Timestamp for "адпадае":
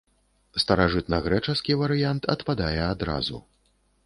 2.35-2.81